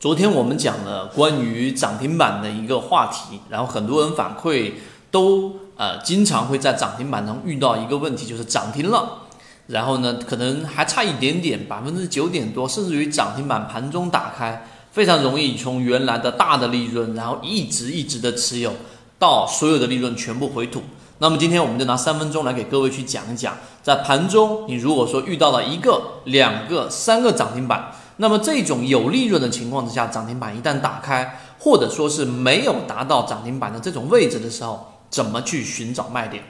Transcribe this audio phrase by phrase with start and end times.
[0.00, 4.74] 昨天我们讲了关于涨停板的一个话题，然后很多人反馈
[5.10, 9.22] 都呃经常会在涨停板中遇到一个问题，就是涨停了，
[9.66, 18.72] 然后呢可能还差一点点，百分之九点多，甚至于涨停板盘中打开，非常容易从原来的大的利润，然后一直一直的持有
[19.18, 20.80] 到所有的利润全部回吐。
[21.18, 27.90] 那么今天我们就拿三分钟来给各位去讲一讲，在盘中你如果说遇到了一个、两个、三个涨停板。
[28.20, 36.42] 那么这种有利润的情况之下，涨停板一旦打开，或者说是没有达到涨停板的这种位置的时候，怎么去寻找卖点？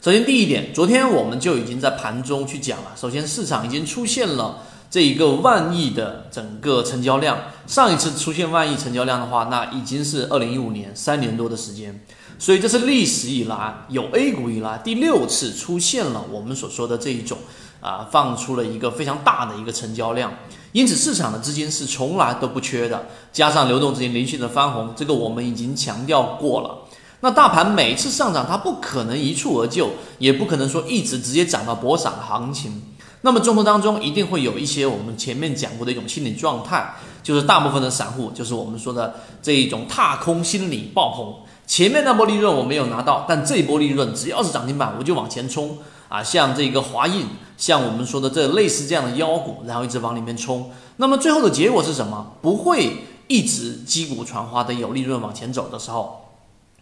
[0.00, 2.92] 首先第一点，昨天我们就已经在盘中去讲了。
[2.94, 12.00] 首先市场已经出现了这一个万亿的整个成交量，上一次出现万亿成交量的话，那已经是二零一五年三年多的时间，
[12.38, 17.36] 所以这是历史以来有 A 股以来第六次出现了我们所说的这一种。
[17.86, 20.32] 啊，放出了一个非常大的一个成交量，
[20.72, 23.06] 因此市场的资金是从来都不缺的。
[23.32, 26.78] 加上流动资金连续的翻红，这个我们已经强调过了。
[27.20, 32.82] 那大盘每次上涨，它不可能一蹴而就，也不可能说一直直接涨到博涨的行情。
[33.20, 41.32] 那么中途当中一定会有一些我们前面讲过的一种心理状态，就是大部分的散户，就是我们说的这一种踏空心理爆棚。
[41.68, 45.78] 前面那波利润我没有拿到，但这一波利润只要是涨停板，我就往前冲。
[46.08, 47.26] 啊，像这个华印，
[47.56, 52.34] 像我们说的这类似这样的妖股，然后一直往里面冲，那么最后的结果是什么？
[52.40, 56.28] 不会一直击鼓传花的有利润往前走的时候，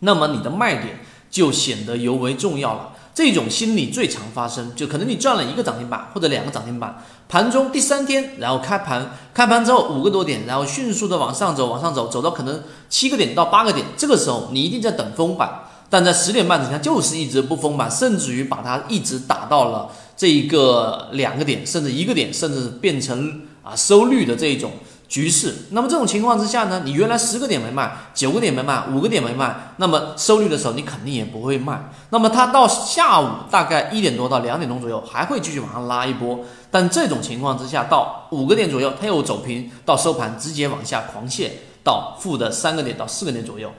[0.00, 1.00] 那么你的卖点
[1.30, 2.90] 就显得尤为重要了。
[3.14, 15.60] 这种心理最常发生，就可能你赚了一个涨停板或者两个涨停板，盘中第三天，然后开盘，开盘之后五个多点，然后迅速的往上走，往上走，走到可能七个点到八个点，这个时候你一定在等封板。
[15.94, 24.72] 但在十点半之前就是一直不封板，甚至于把它一直打到了这一个两个点，甚至一个点，甚至变成啊收绿的这一种
[25.06, 25.54] 局势。
[25.70, 31.80] 那么这种情况之下呢，你原来十个点没卖，九个点没卖，五个点没卖，那么收绿的时候你肯定也不会卖。
[32.10, 36.40] 那么它到下午大概一点多到两点钟左右还会继续往上拉一波，
[36.72, 41.50] 但这种情况之下到五个点左右它又走平，到收盘直接往下狂泻
[41.84, 43.70] 到负的三个点到四个点左右。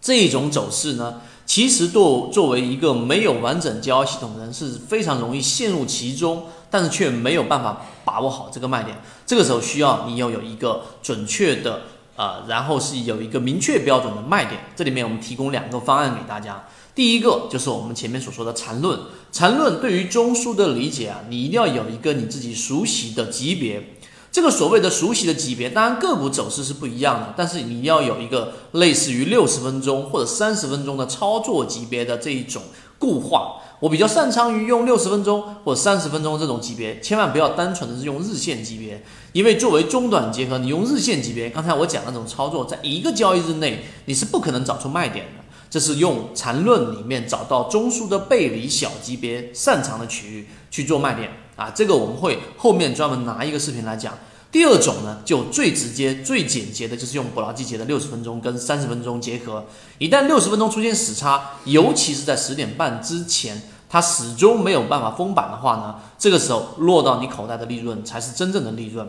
[0.00, 9.00] 这种走势呢，其实作作为一个没有完整交易系统的人是非常容易陷入其中，但是却没有办法把握好这个卖点。
[9.26, 11.82] 这个时候需要你要有一个准确的
[12.16, 14.60] 呃，然后是有一个明确标准的卖点。
[14.74, 16.64] 这里面我们提供两个方案给大家。
[16.94, 18.98] 第一个就是我们前面所说的缠论，
[19.30, 23.96] 缠论对于中枢的理解啊，你一定要有一个你自己熟悉的级别。
[24.32, 32.62] 这个所谓的熟悉的级别，当然个股走势是不一样的，但是你要有一个类似于六十分钟或者三十分钟的操作级别的这一种
[32.98, 33.56] 固化。
[33.80, 39.02] 我比较擅长于用六十分钟或者三十分钟这种级别，千万不要单纯的是用日线级别，
[39.32, 45.44] 因为作为中短结合，你用日线级别，刚才我讲那种操作，在一个交易日内你是不可能找出卖点的。
[45.70, 54.14] 这是用缠论里面找到中枢的背离小级别擅长的区域去做卖点啊，这个我们会后面专门拿一个视频来讲。
[54.50, 59.66] 第二种呢，就最直接、最简洁的，就是用伯劳季节的六十分钟跟三十分钟结合。
[59.98, 63.60] 一旦六十分钟出现死差，尤其是在十点半之前，
[63.90, 69.06] 它始终没有办法封板的话呢，这个时候落到你口袋的利润才是真正的利润。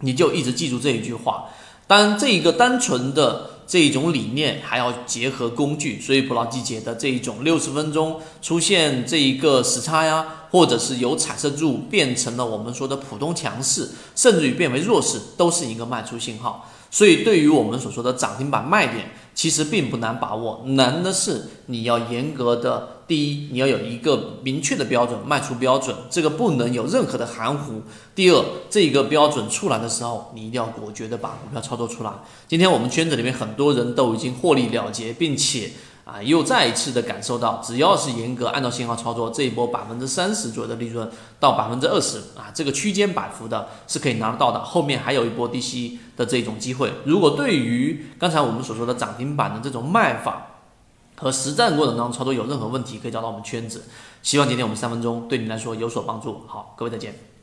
[0.00, 1.44] 你就一直记住这一句话。
[1.86, 3.50] 当这一个单纯的。
[3.68, 10.24] 这一种理念还要结合工具，所以普劳季节的这一种六十分钟出现这一个时差呀，
[10.56, 16.66] 或者是由彩色柱变成了我们说的普通强势，甚至于变为弱势，都是一个卖出信号。
[16.90, 27.82] 所以，对于我们所说的涨停板卖点，其实并不难把握，难的是你要严格的，第一，你要有一个明确的标准，卖出标准，这个不能有任何的含糊。
[28.14, 32.10] 第二，这个标准出来的时候，你一定要果决的把股票操作出来。
[32.48, 35.72] 今天我们圈子里面很多人都已经获利了结，并且。
[36.06, 44.62] 啊，又再一次的感受到，只要是严格按照信号操作，这一波百分之三十左右的利润到百分之二十啊，这个区间摆幅的是可以拿得到的。
[44.62, 46.92] 后面还有一波低吸的这种机会。
[47.04, 50.46] 如果对于刚才我们所说的涨停板的这种卖法
[51.16, 53.82] 和实战过程当中操作有任何问题，可以找到我们圈子。
[54.22, 56.42] 希望今天我们三分钟对你来说有所帮助。
[56.46, 57.35] 好，各位再见。